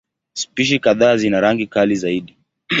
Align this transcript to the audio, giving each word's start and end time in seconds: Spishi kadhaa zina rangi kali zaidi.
Spishi 0.33 0.79
kadhaa 0.79 1.17
zina 1.17 1.39
rangi 1.41 1.67
kali 1.67 1.95
zaidi. 1.95 2.37